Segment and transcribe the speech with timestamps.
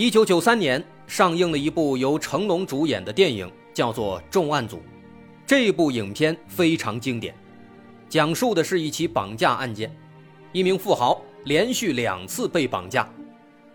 [0.00, 4.78] 一九九三年上映了一部由成龙主演的电影，叫做《重案组》。
[5.46, 7.34] 这部影片非常经典，
[8.08, 9.94] 讲述的是一起绑架案件，
[10.52, 13.06] 一名富豪连续两次被绑架，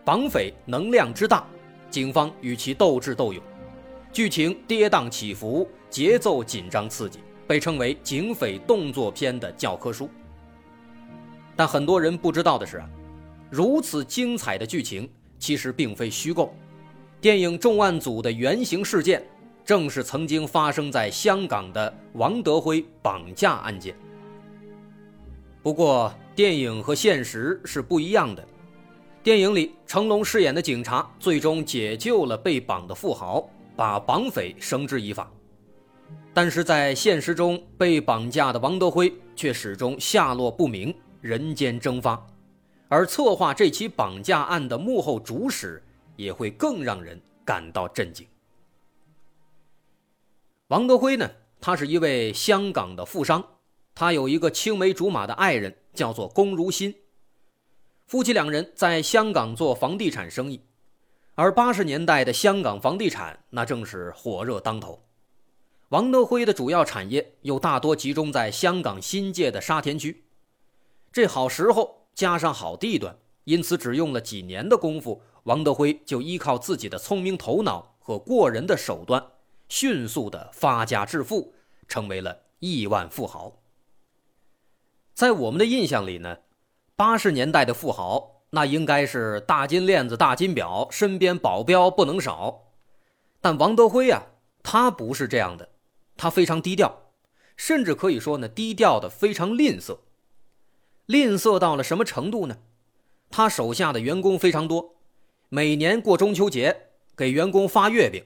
[0.03, 1.45] 绑匪能量之大，
[1.91, 3.39] 警方与其斗智斗勇，
[4.11, 7.19] 剧情跌宕起伏，节奏紧张刺激。
[7.45, 10.09] 被称为警匪动作片的教科书，
[11.55, 12.83] 但很多人不知道的是，
[13.51, 15.07] 如此精彩的剧情
[15.39, 16.53] 其实并非虚构。
[17.21, 19.25] 电影重案组的原型事件，
[19.63, 23.95] 正是曾经发生在香港的王德辉绑架案件。
[25.63, 28.47] 不过，电影和现实是不一样的。
[29.23, 35.31] 电影里，成龙饰演的警察最终解救了被绑的富豪，把绑匪绳之以法。
[36.31, 42.23] 但是在现实中，被绑架的王德辉却始终下落不明，人间蒸发。
[42.87, 45.81] 而策划这起绑架案的幕后主使，
[46.15, 48.27] 也会更让人感到震惊。
[50.67, 53.43] 王德辉呢，他是一位香港的富商，
[53.93, 56.95] 他有一个青梅竹马的爱人，叫做龚如心。
[58.07, 60.61] 夫妻两人在香港做房地产生意，
[61.33, 65.03] 而八十年代的香港房地产那正是火热当头。
[65.89, 70.23] 王德辉的主要产业又大多集中在香港新界的沙田区，
[71.11, 79.23] 这好时候加上好地段，因此只用了几年的功夫，王德辉就依靠自己的聪明头脑和过人的手段，
[79.67, 81.53] 迅速的发家致富，
[81.89, 83.59] 成为了亿万富豪。
[85.13, 86.37] 在我们的印象里呢，
[86.95, 92.71] 八十年代的富豪那应该是大金链子、大金表，身边保镖不能少，
[93.41, 94.23] 但王德辉呀，
[94.63, 95.69] 他不是这样的。
[96.17, 97.11] 他非常低调，
[97.57, 99.97] 甚至可以说呢，低调的非常吝啬。
[101.07, 102.57] 吝啬到了什么程度呢？
[103.29, 104.95] 他手下的员工非常多，
[105.49, 106.75] 每年过中秋节
[107.15, 108.23] 给员工发月饼，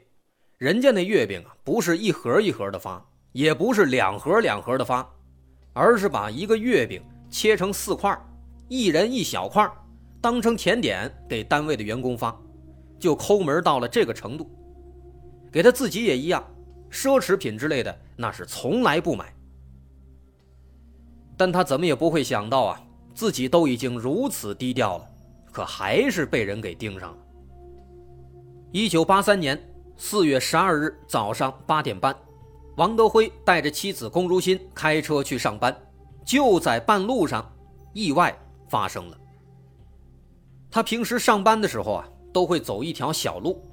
[0.57, 5.07] 人家那月饼啊，不是一盒一盒的发，也不是两盒两盒的发，
[5.73, 8.17] 而是把一个月饼切成四块，
[8.67, 9.69] 一人一小块，
[10.21, 12.37] 当成甜点给单位的员工发，
[12.97, 14.49] 就抠门到了这个程度。
[15.51, 16.41] 给他自己也一样。
[16.91, 19.33] 奢侈品之类的，那是从来不买。
[21.39, 22.83] 但他怎么也不会想到啊，
[23.15, 25.09] 自己都已经如此低调了，
[25.53, 27.17] 可还是被人给盯上了。
[28.73, 29.57] 一九八三年
[29.95, 32.13] 四月十二日早上八点半，
[32.75, 35.73] 王德辉带着妻子龚如心开车去上班，
[36.25, 37.49] 就在半路上，
[37.93, 39.17] 意外发生了。
[40.69, 43.63] 他平时上班的时候啊，都会走一条小路，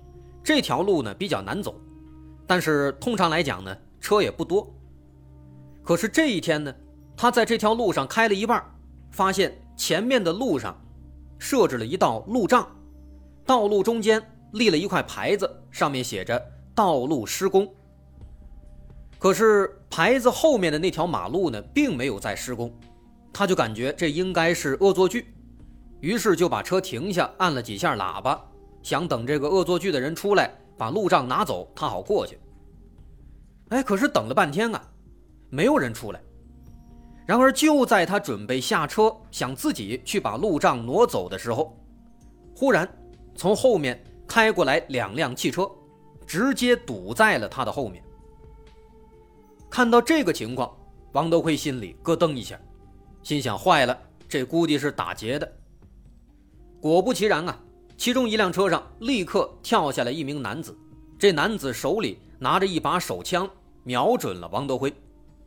[0.40, 1.74] 这条路呢比较难走。
[2.46, 4.72] 但是通常来讲呢，车也不多。
[5.82, 6.72] 可是这一天呢，
[7.16, 8.62] 他在这条路上开了一半，
[9.10, 10.78] 发现前面的路上
[11.38, 12.68] 设置了一道路障，
[13.44, 14.22] 道路中间
[14.52, 16.40] 立了一块牌子，上面写着
[16.74, 17.66] “道路施工”。
[19.18, 22.70] 可是牌子后面的那条马路呢，并没有在施工，
[23.32, 25.34] 他就感觉这应该是恶作剧，
[26.00, 28.44] 于是就把车停下，按了几下喇叭，
[28.82, 30.50] 想等这个恶作剧的人出来。
[30.78, 32.38] 把路障拿走，他好过去。
[33.70, 34.88] 哎，可是等了半天啊，
[35.48, 36.20] 没有人出来。
[37.26, 41.76] 然而就在他准备下车，想自己去把路障挪走的时候，
[42.54, 42.88] 忽然
[43.34, 45.68] 从后面开过来两辆汽车，
[46.24, 48.02] 直接堵在了他的后面。
[49.68, 50.72] 看到这个情况，
[51.12, 52.58] 王德辉心里咯噔一下，
[53.24, 55.52] 心想：坏了，这估计是打劫的。
[56.80, 57.58] 果不其然啊！
[57.96, 60.78] 其中一辆车上立刻跳下来一名男子，
[61.18, 63.50] 这男子手里拿着一把手枪，
[63.82, 64.94] 瞄准了王德辉，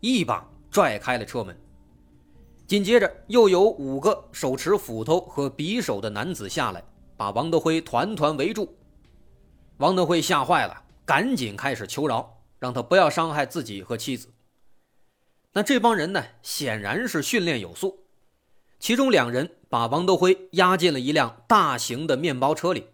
[0.02, 1.56] 一把拽开了车门。
[2.69, 6.83] 紧接着又有五个手持斧头和匕首的男子下来，
[7.18, 8.77] 把王德辉团团围住。
[9.77, 14.27] 王德辉吓坏了，赶紧开始求饶，让他不要伤害自己和妻子。
[15.54, 18.06] 那这帮人呢，显然是训练有素。
[18.80, 22.86] 其中两人把王德辉押进了一辆大型的面包车里，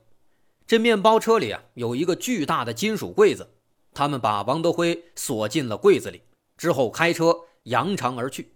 [0.66, 3.50] 这面包车里啊有一个巨大的金属柜子，
[3.94, 6.22] 他们把王德辉锁进了柜子里，
[6.56, 8.54] 之后开车扬长而去。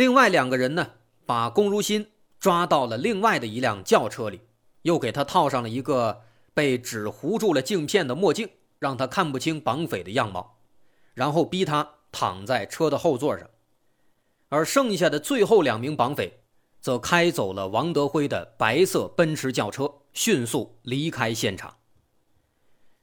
[0.00, 0.92] 另外两个人呢，
[1.26, 2.06] 把龚如心
[2.38, 4.40] 抓到了另外的一辆轿车里，
[4.80, 6.22] 又给他套上了一个
[6.54, 8.48] 被纸糊住了镜片的墨镜，
[8.78, 10.56] 让他看不清绑匪的样貌，
[11.12, 13.46] 然后逼他躺在车的后座上。
[14.48, 16.40] 而剩下的最后两名绑匪，
[16.80, 21.76] 则开走了王德辉的白色奔驰轿车，迅速离开现场。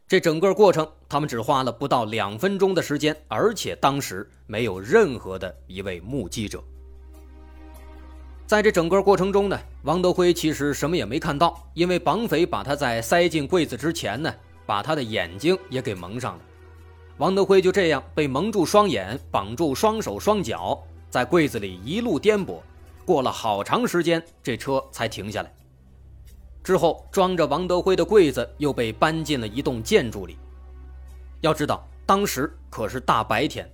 [0.07, 6.63] 这整个过程，他们只花了不到两分钟的时间，而且当时没有任何的一位目击者。
[8.47, 14.33] 在这整个过程中呢，王德辉其实什么也没看到，因为绑匪把他在塞进柜子之前呢，
[14.65, 16.39] 把他的眼睛也给蒙上了。
[17.17, 22.61] 王德辉就这样被蒙住双眼，绑住双手双脚，在柜子里一路颠簸，
[23.03, 25.53] 过了好长时间，这车才停下来。
[26.63, 30.38] 之后，装着王德辉的柜子又被搬进了一栋建筑里。
[31.41, 33.69] 要知道，当时可是大白天，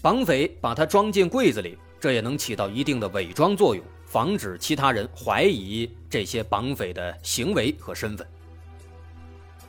[0.00, 3.84] 绑匪把他装进柜子里，这也能起到一定的伪装作用，
[4.16, 8.26] 防止其他人怀疑这些绑匪的行为和身份。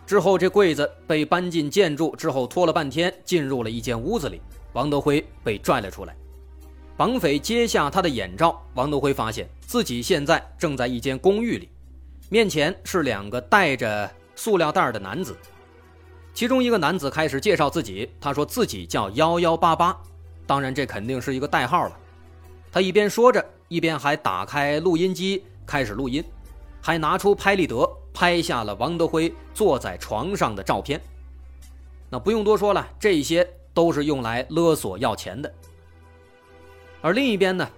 [0.05, 4.41] 之后，这柜子被搬进建筑之后，拖了半天，进入了一间屋子里，
[4.71, 6.15] 王德辉被拽了出来。
[6.95, 11.67] 绑匪揭下他的眼罩，王德辉发现自己现在正在一间公寓里。
[12.29, 15.35] 面前是两个带着塑料袋的男子，
[16.33, 19.93] 其中一个男子开始介绍自己，他说自己叫幺幺八八，
[20.45, 22.00] 当然这肯定是一个代号了。
[22.71, 26.23] 他一边说着，一边还打开录音机开始录音，
[26.81, 31.01] 还拿出拍立得拍下了王德辉坐在床上的照片。
[32.09, 35.53] 那不用多说了，这些都是用来勒索要钱的。
[37.01, 37.69] 而另一边呢，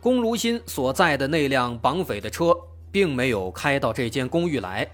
[0.00, 2.54] 龚如心所在的那辆绑匪的车。
[2.94, 4.88] 并没有开到这间公寓来，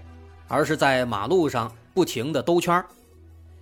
[0.47, 2.83] 而是在马路上不停地兜圈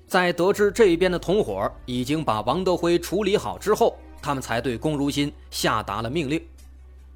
[0.08, 6.42] 在得知这边的同伙已经把王德辉处理好之后，他们才对龚如心下达了命令。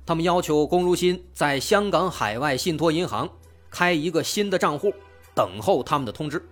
[0.05, 3.29] 他们要求龚如心在香港海外信托银行
[3.69, 4.93] 开一个新的账户，
[5.33, 6.43] 等候他们的通知。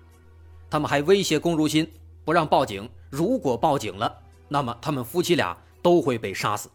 [0.69, 1.91] 他们还威胁龚如心
[2.23, 4.17] 不让报警，如果报警了，
[4.47, 6.69] 那么他们夫妻俩都会被杀死。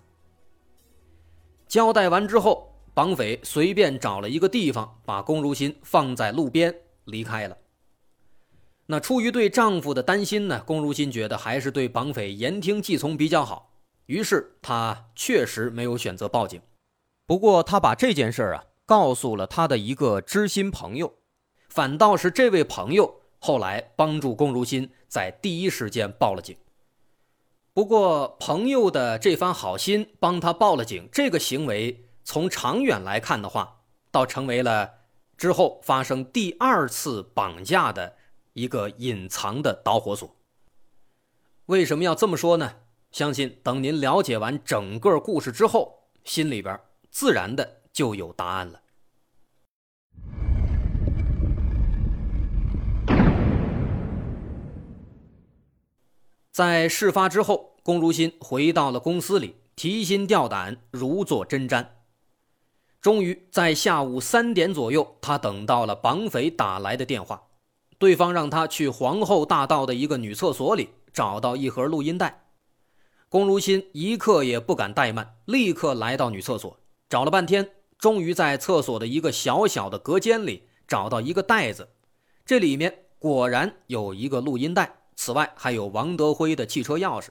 [1.67, 2.73] 交代完之后。
[2.97, 6.75] 绑匪随便找了一个地方，把龚如心放在路边
[7.05, 7.55] 离开了。
[8.87, 13.76] 那出于对丈夫的担心呢，龚如心觉得还是对绑匪言听计从比较好，
[14.07, 16.61] 于是他确实没有选择报警。
[17.27, 21.15] 不过他把这件事啊告诉了他的一个知心朋友，
[21.69, 26.57] 反倒是这位朋友后来帮助龚如心在第一时间报了警。
[27.73, 32.03] 不过朋友的这番好心帮他报了警，这个行为。
[32.29, 34.95] 从长远来看的话，倒成为了
[35.37, 38.17] 之后发生第二次绑架的
[38.55, 40.35] 一个隐藏的导火索。
[41.67, 42.79] 为什么要这么说呢？
[43.17, 46.79] 相信等您了解完整个故事之后，心里边
[47.11, 48.83] 自然的就有答案了。
[56.53, 61.87] 在事发之后，龚如心回到了公司里，提心吊胆，如坐针毡。
[63.01, 67.45] 终于在下午三点左右，他等到了绑匪打来的电话。
[67.97, 72.43] 对方让他去皇后大道的一个女厕所里找到一盒录音带。
[73.29, 76.79] 龚如心一刻也不敢怠慢，立刻来到女厕所，
[77.09, 81.89] 找了半天，终于在厕所的一个小小的隔间里找到一个袋子。
[82.45, 87.29] 这里面果然有一个录音带，此外还有王德辉的汽车钥匙。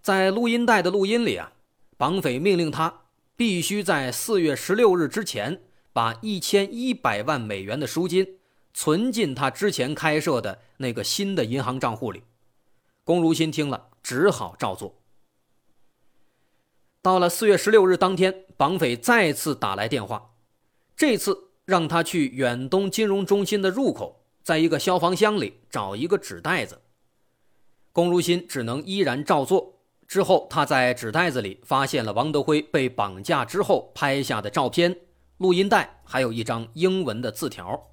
[0.00, 1.52] 在录音带的录音里啊，
[1.96, 3.00] 绑匪命令他。
[3.34, 8.38] 必须在四月十六日之前把一千一百万美元的赎金
[8.72, 12.22] 存进他之前开设的那个新的银行账户里。
[13.04, 14.94] 龚如心听了，只好照做。
[17.00, 20.34] 到了四月十六日当天，绑匪再次打来电话，
[20.96, 26.80] 这次让他去远东金融中心的入口，在一个消防箱里找一个纸袋子。
[27.90, 29.80] 龚如心只能依然照做。
[30.06, 34.96] 之后，他在纸袋子里发现了王德辉被绑架之后拍下的照片、
[35.38, 37.90] 录音带，还有一张英文的字条。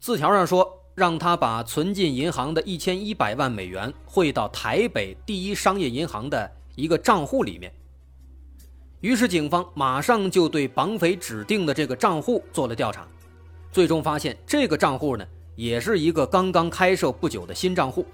[0.00, 7.72] 字条上说，让他把存进银行的一千一百万美元汇到台北第一商业银行的一个账户里面。
[9.00, 13.06] 于是，警方马上就对绑匪指定的这个账户做了调查，
[13.70, 15.24] 最终发现这个账户呢，
[15.54, 18.04] 也是一个刚刚开设不久的新账户，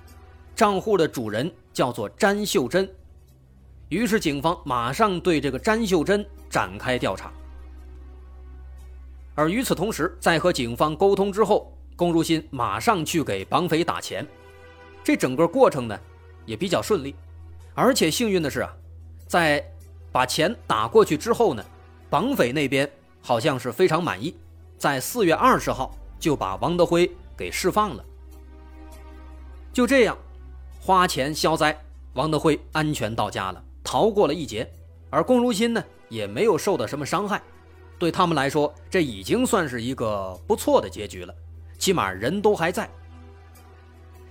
[0.54, 2.86] 账户的主人叫做詹秀珍。
[3.88, 7.32] 于是，警方马上对这个詹秀珍展开调查。
[9.34, 14.26] 而与此同时，在和警方沟通之后，龚如心马上去给绑匪打钱。
[15.02, 15.98] 这整个过程呢，
[16.46, 17.14] 也比较顺利。
[17.74, 18.72] 而且幸运的是啊，
[19.26, 19.64] 在
[20.12, 21.64] 把钱打过去之后呢，
[22.08, 24.34] 绑匪那边好像是非常满意。
[24.78, 28.04] 在四月二十号，就把王德辉给释放了。
[29.72, 30.16] 就这样，
[30.80, 31.76] 花钱消灾，
[32.12, 34.70] 王德辉安全到家了，逃过了一劫。
[35.10, 37.42] 而龚如心呢，也没有受到什么伤害。
[37.98, 41.34] 对他们来说，这已经算是一个不错的结局了，
[41.78, 42.88] 起码人都还在。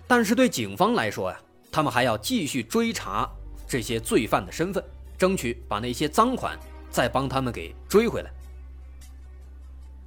[0.07, 1.39] 但是对警方来说呀，
[1.71, 3.29] 他们还要继续追查
[3.67, 4.83] 这些罪犯的身份，
[5.17, 6.57] 争取把那些赃款
[6.89, 8.31] 再帮他们给追回来。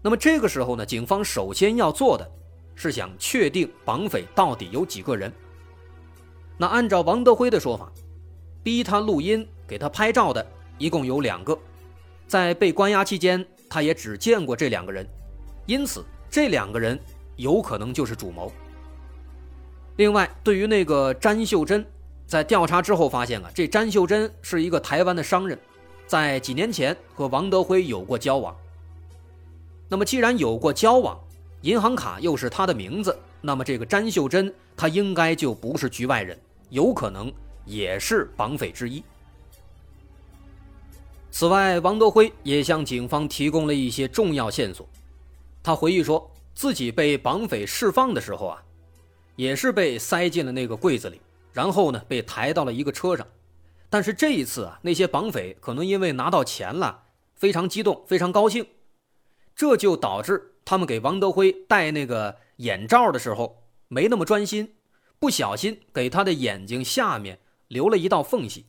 [0.03, 2.31] 那么这个时候呢，警方首先要做的，
[2.77, 5.33] 是想确定绑匪到底有几个人。
[6.57, 7.91] 那按照王德辉的说法，
[8.63, 10.47] 逼他录音、给他拍照的
[10.79, 11.59] 一共有两个。
[12.29, 15.07] 在被关押期间，他也只见过这两个人，
[15.67, 16.99] 因此这两个人
[17.37, 18.51] 有可能就是主谋。
[19.97, 21.87] 另外，对于那个詹秀珍，
[22.27, 25.59] 在调查之后发现啊，这詹秀珍是一个台湾的商人，
[26.07, 28.55] 在几年前和王德辉有过交往。
[29.89, 31.19] 那么既然有过交往，
[31.63, 36.39] 银行卡又是他的名字，那么这个詹秀珍他应该就不是局外人，
[36.69, 37.33] 有可能
[37.65, 39.03] 也是绑匪之一。
[41.31, 44.87] 此外，王德辉也向警方提供了一些重要线索。
[45.63, 48.65] 他回忆说，自己被绑匪释放的时候啊，
[49.37, 51.21] 也是被塞进了那个柜子里，
[51.53, 53.27] 然后呢被抬到了一个车上。
[53.91, 58.67] 但是这一次啊，那些绑匪可能因为拿到钱了，非常激动，非常高兴，
[59.55, 64.77] 这就导致他们给王德辉戴那个眼罩的时候没那么专心，
[65.19, 68.65] 不小心给他的眼睛下面留了一道缝隙。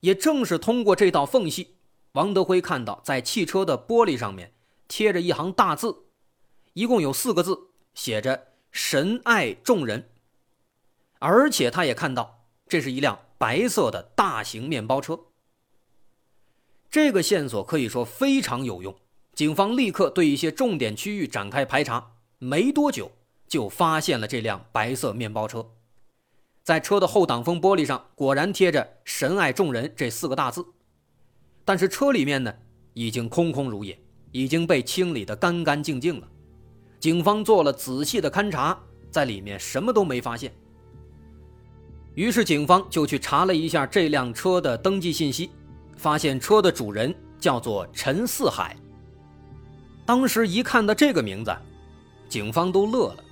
[0.00, 1.76] 也正是通过这道缝隙。
[2.12, 4.52] 王德辉看到，在汽车的玻璃上面
[4.88, 6.03] 贴着一行大字，
[6.74, 7.56] 一共有四个字，
[7.94, 10.10] 写着“神爱众人”。
[11.20, 15.18] 而且他也看到，这是一辆白色的大型面包车。
[16.90, 18.94] 这个线索可以说非常有用，
[19.34, 23.10] 警方立刻对一些重点区域展开排查，没多久
[23.46, 25.74] 就发现了这辆白色面包车。
[26.64, 30.66] 在车的后挡风玻璃上，果然贴着“神爱众人”这四个大字。
[31.64, 32.52] 但是车里面呢，
[32.94, 33.98] 已经空空如也，
[34.32, 36.28] 已经被清理得干干净净了。
[37.04, 38.74] 警方做了仔细的勘查，
[39.10, 40.50] 在里面什么都没发现。
[42.14, 45.50] 于是警方就去查了一下这辆车的登记信息，
[45.98, 48.74] 发现车的主人叫做陈四海。
[50.06, 51.54] 当时一看到这个名字，
[52.26, 53.24] 警方都乐了，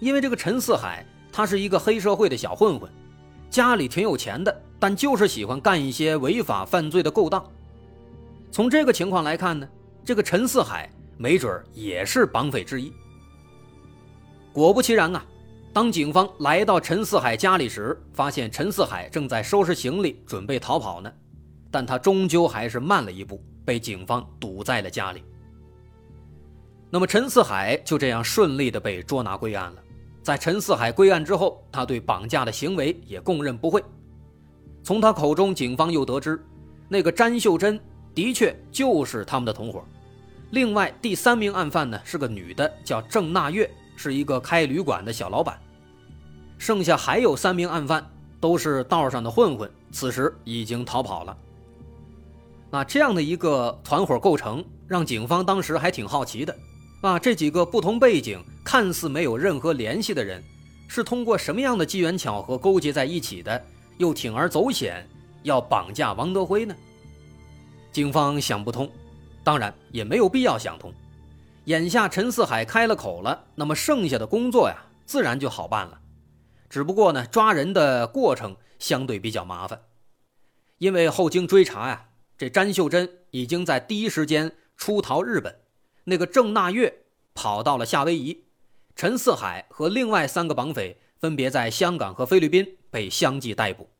[0.00, 2.90] 因为这个陈四海他是一个黑社会的小混混，
[3.50, 7.46] 家里挺有钱的，但就是喜欢干一些违法犯罪的勾当。
[8.50, 9.68] 从这个情况来看呢，
[10.02, 12.90] 这个陈四海没准也是绑匪之一。
[14.58, 15.24] 果不其然啊，
[15.72, 21.12] 当警方来到陈四海家里时，发现陈四海正在收拾行李准备逃跑呢，
[21.70, 25.22] 但他终究还是慢了一步，被警方堵在了家里。
[26.90, 29.82] 那么陈四海就这样顺利的被捉拿归案了。
[30.22, 33.80] 在陈四海归案之后，他对绑架的行为也供认不讳。
[34.82, 36.44] 从他口中，警方又得知，
[36.88, 37.80] 那个詹秀珍。
[38.14, 39.84] 的确就是他们的同伙。
[40.50, 45.58] 另外，第三名案犯呢是个女的，叫郑娜月，是一个开旅馆的小老板。
[46.56, 48.08] 剩下还有三名案犯，
[48.40, 51.36] 都是道上的混混，此时已经逃跑了。
[52.70, 56.56] 那这样的一个团伙构成，让警方当时还挺好奇的。
[57.00, 60.42] 啊，这几个不同背景、看似没有任何联系的人，
[60.86, 63.64] 是通过什么样的机缘巧合勾结在一起的？
[63.98, 65.04] 又铤而走险
[65.42, 66.74] 要绑架王德辉呢？
[67.90, 68.90] 警方想不通，
[69.42, 70.92] 当然也没有必要想通。
[71.68, 76.00] 眼下陈四海开了口了，那么剩下的工作呀，自然就好办了。
[76.70, 79.82] 只不过呢，抓人的过程相对比较麻烦，
[80.78, 82.08] 因为后经追查呀，
[82.38, 85.60] 这詹秀珍已经在第一时间出逃日本，
[86.04, 87.02] 那个郑纳月
[87.34, 88.44] 跑到了夏威夷，
[88.96, 93.90] 陈四海和另外三个绑匪分别在香港和菲律宾被相继逮捕。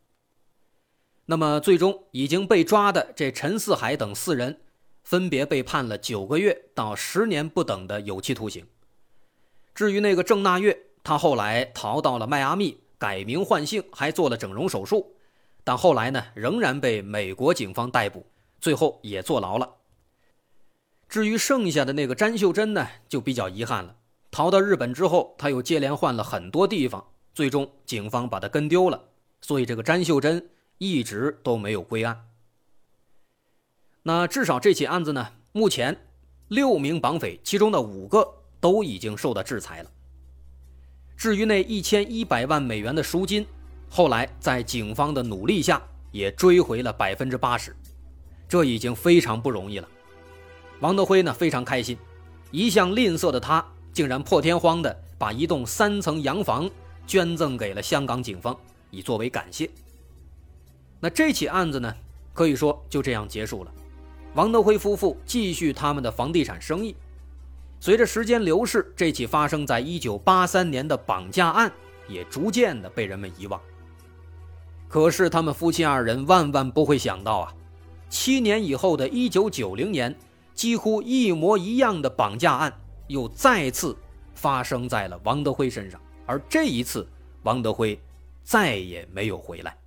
[1.27, 4.63] 那么，最终已经被抓的这陈四海等四人，
[5.09, 8.67] 分别被判了九个月到十年不等的有期徒刑。
[9.75, 15.15] 至于那个郑纳月，他后来逃到了迈阿密，改名换姓，还做了整容手术，
[15.65, 18.27] 但后来呢，仍然被美国警方逮捕，
[18.61, 19.77] 最后也坐牢了。
[21.09, 23.97] 至于剩下的那个詹秀珍呢，就比较遗憾了。
[24.31, 29.03] 逃到日本之后，他又接连换了很多地方，最终警方把他跟丢了。
[29.41, 30.51] 所以，这个詹秀珍。
[30.81, 32.28] 一直都没有归案。
[34.03, 35.97] 那至少这起案子呢，目前
[36.49, 38.27] 六名绑匪，其中的五个
[38.61, 39.91] 都已经受到制裁了。
[41.17, 43.47] 至于那一千一百万美元的赎金，
[43.91, 47.75] 后来在警方的努力下也追回了百分之八十，
[48.49, 49.89] 这已经非常不容易了。
[50.81, 51.99] 王德辉呢非常开心，
[52.51, 56.71] 一向吝啬的他竟然破天荒的把一栋三层洋房
[57.07, 58.57] 捐赠给了香港警方，
[58.91, 59.69] 以作为感谢。
[61.01, 61.93] 那这起案子呢，
[62.33, 63.73] 可以说就这样结束了。
[64.35, 66.95] 王德辉夫妇继续他们的房地产生意。
[67.81, 71.73] 随着时间流逝，这起发生在1983年的绑架案
[72.09, 73.61] 也逐渐的被人们遗忘。
[74.89, 77.55] 可是他们夫妻二人万万不会想到啊，
[78.09, 80.17] 七年以后的1990年，
[80.55, 82.73] 几乎一模一样的绑架案
[83.07, 83.97] 又再次
[84.35, 87.07] 发生在了王德辉身上，而这一次，
[87.45, 87.97] 王德辉
[88.43, 89.78] 再也没有回来。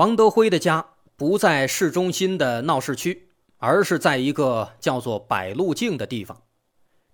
[0.00, 3.28] 王德辉的家不在市中心的闹市区，
[3.58, 6.40] 而是在一个叫做百路径的地方。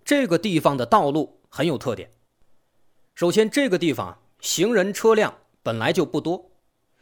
[0.05, 2.09] 这个地方的道路很有特点。
[3.13, 6.49] 首先，这个地方行人车辆本来就不多，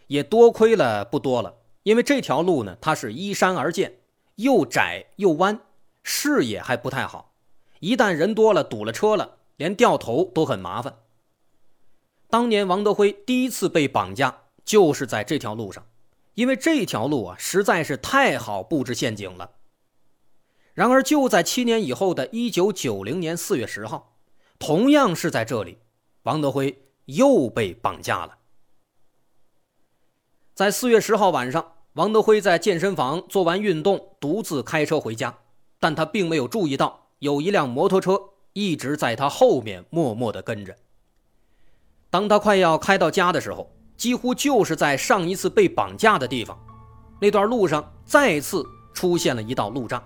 [0.08, 4.00] 也多亏了不多了，因为这条路呢，它是依山而建，
[4.38, 5.60] 又窄又弯，
[6.02, 7.36] 视野还不太好。
[7.80, 10.96] 一旦人多了，堵了车了，连掉头都很麻烦。
[12.28, 14.45] 当年王德辉第一次被绑架。
[14.66, 15.86] 就是在这条路上，
[16.34, 19.52] 因为这条路啊实在是太好布置陷阱了。
[20.74, 24.18] 然而，就在七年以后的一九九零年四月十号，
[24.60, 25.78] 同样是在这里，
[26.24, 28.40] 王德辉又被绑架了。
[30.54, 35.38] 在四月十号晚上，王德辉在健身房做完运动，独自开车回家，
[35.80, 40.76] 但他并没有注意到有一辆摩托车一直在他后面默默的跟着。
[42.10, 46.58] 当他快要开到家的时候，几乎就是在上一次被绑架的地方，
[47.20, 50.02] 那段路上再次出现了一道路障。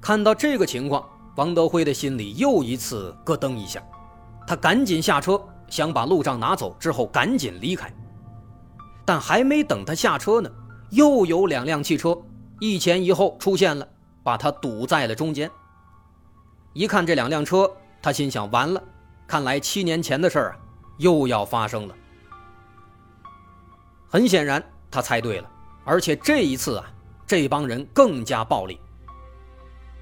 [0.00, 3.82] 看到这个情况，王德辉的心里又一次咯噔一下，
[4.46, 7.92] 他赶紧下车，想把路障拿走，之后赶紧离开。
[9.06, 10.50] 但还没等他下车呢，
[10.90, 12.16] 又有两辆汽车
[12.60, 13.88] 一前一后出现了，
[14.22, 15.50] 把他堵在了中间。
[16.74, 17.70] 一看这两辆车，
[18.02, 18.82] 他心想：完了，
[19.26, 20.56] 看来七年前的事儿啊，
[20.98, 21.94] 又要发生了。
[24.14, 25.50] 很显然，他猜对了，
[25.84, 26.86] 而且这一次啊，
[27.26, 28.78] 这帮人更加暴力。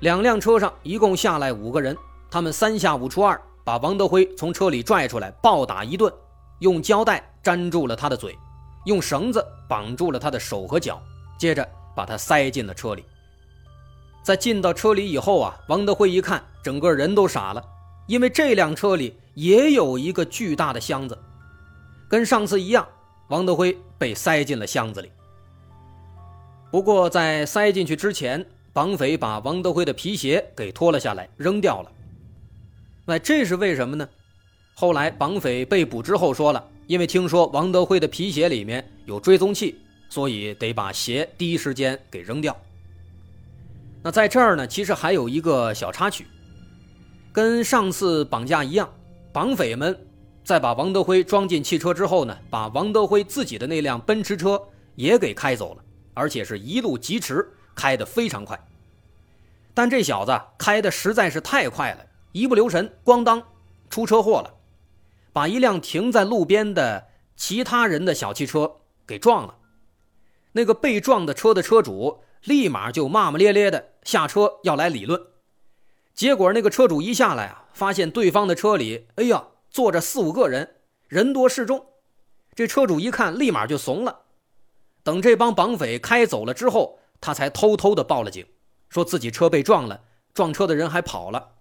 [0.00, 1.96] 两辆车上一共下来五个人，
[2.30, 6.12] 他们三下五除二把王德辉从车里拽出来，暴打一顿，
[6.58, 8.36] 用胶带粘住了他的嘴，
[8.84, 11.02] 用绳子绑住了他的手和脚，
[11.38, 13.02] 接着把他塞进了车里。
[14.22, 17.64] 在进到车里以后啊，王德辉一看，整个人都傻了，
[18.06, 21.18] 因为这辆车里也有一个巨大的箱子，
[22.10, 22.86] 跟上次一样。
[23.32, 25.10] 王德辉被塞进了箱子里。
[26.70, 31.90] 不过，在塞进去之前，绑匪把王德辉的皮鞋给脱了下来，扔掉了。
[33.06, 34.06] 那这是为什么呢？
[34.74, 39.78] 后来绑匪被捕之后说了，因为听说王德辉的皮鞋里面有追踪器，
[40.10, 42.54] 所以得把鞋第一时间给扔掉。
[44.02, 46.26] 那在这儿呢，其实还有一个小插曲，
[47.32, 48.92] 跟上次绑架一样，
[49.32, 49.98] 绑匪们。
[50.44, 54.60] 在把王德辉装进汽车之后呢，把王德辉自己的那辆奔驰车
[54.96, 58.58] 也给开走了，而且是一路疾驰，开得非常快。
[59.72, 63.42] 但这小子开的实在是太快了，一不留神，咣当，
[63.88, 64.52] 出车祸了，
[65.32, 69.54] 把一辆停在路边的其他人的小汽车给撞了。
[70.52, 75.22] 那个被撞的车的车主立马就骂骂咧咧的下车要来理论，
[76.12, 79.44] 结果那个车主一下来啊，发现对方的车里，哎呀！
[79.72, 80.76] 坐着四五个人，
[81.08, 81.86] 人多势众，
[82.54, 84.20] 这车主一看，立马就怂了。
[85.02, 88.46] 等这帮绑匪开走了之后，他才偷偷的报了警，
[88.90, 90.04] 说自己车被撞了，
[90.34, 91.52] 撞车的人还跑了。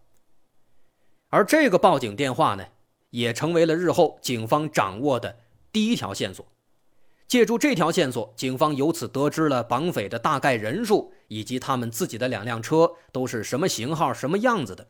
[1.30, 2.66] 而这个报警电话呢，
[3.12, 5.38] 也成为了日后警方掌握的
[5.72, 6.46] 第一条线索。
[7.30, 14.86] 借助这条线索，警方由此得知了绑匪的大概人数，以及他们自己的两辆车都是什么型号、什么样子的。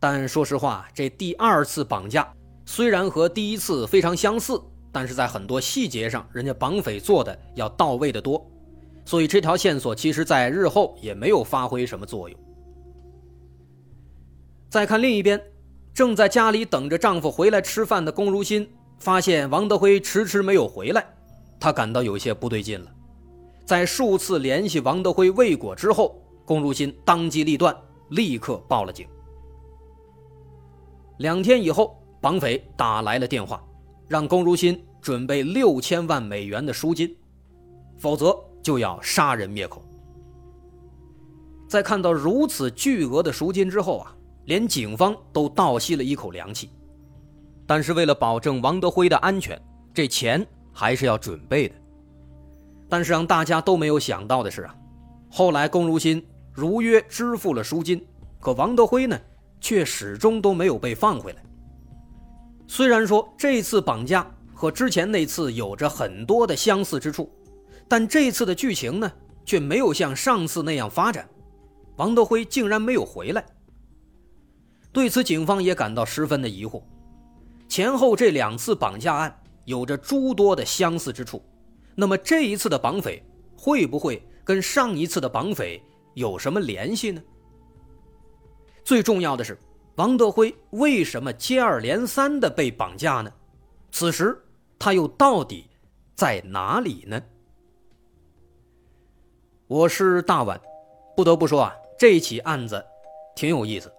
[0.00, 2.32] 但说实话，这第二次绑架
[2.64, 4.60] 虽然和第一次非常相似，
[4.92, 8.48] 但是在很多细节上，人家绑匪做的要到位的多，
[9.04, 12.38] 所以这条线索其实在日后也没有发挥什么作用。
[14.68, 15.42] 再看另一边，
[15.94, 21.04] 正在家里等着丈夫回来吃饭的龚如心，发现王德辉迟迟没有回来，
[21.58, 22.90] 她感到有些不对劲了。
[23.64, 27.76] 在数次联系王德辉未果之后，龚如心当机立断，
[28.10, 29.08] 立刻报了警。
[31.18, 33.62] 两天以后，绑匪打来了电话，
[34.08, 37.14] 让龚如心准备六千万美元的赎金，
[37.98, 39.84] 否则就要杀人灭口。
[41.68, 46.70] 在看到如此巨额的赎金之后啊，连警方都倒吸了一口凉气。
[47.66, 49.60] 但是为了保证王德辉的安全，
[49.92, 51.74] 这钱还是要准备的。
[52.88, 54.74] 但是让大家都没有想到的是啊，
[55.30, 58.02] 后来龚如心如约支付了赎金，
[58.40, 59.20] 可王德辉呢，
[59.60, 61.42] 却始终都没有被放回来。
[62.66, 67.30] 虽然说这次绑架和之前那次有着很多的相似之处，
[67.88, 69.10] 但这次的剧情呢，
[69.44, 71.28] 却没有像上次那样发展。
[71.96, 73.44] 王德辉竟然没有回来。
[74.92, 76.82] 对此，警方也感到十分的疑惑。
[77.68, 81.42] 前后这两次绑架案有着诸多的相似之处，
[81.94, 83.22] 那么这一次的绑匪
[83.56, 85.82] 会不会跟上一次的绑匪
[86.14, 87.22] 有什么联系呢？
[88.88, 89.58] 最重要的是，
[89.96, 93.30] 王德辉为什么接二连三的被绑架呢？
[93.92, 94.34] 此时
[94.78, 95.68] 他又到底
[96.16, 97.22] 在哪里呢？
[99.66, 100.58] 我是大碗，
[101.14, 102.82] 不得不说啊，这起案子
[103.36, 103.92] 挺有意思。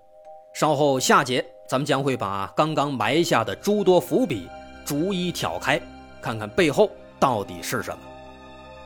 [0.56, 4.50] 稍后下节，咱们将会把刚刚埋下的诸多伏笔
[4.84, 5.80] 逐一挑开，
[6.20, 8.00] 看看背后到底是什么。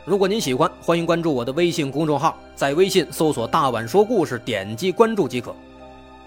[0.03, 5.55] 如果您喜欢，欢迎关注我的微信公众号，在微信搜索“大碗说故事”，点击关注即可。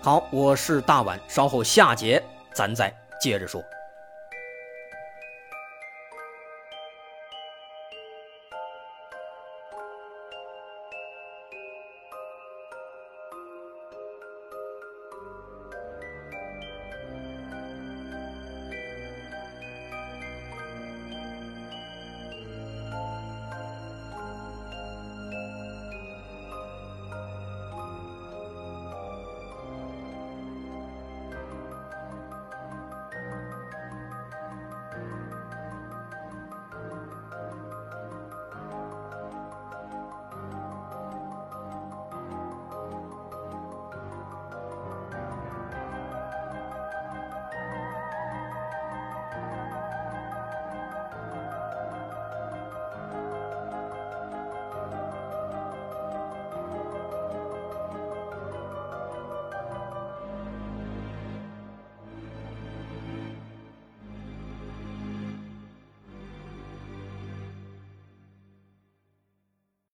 [0.06, 2.22] 好，我是大碗，稍后下节
[2.54, 3.60] 咱再接着说。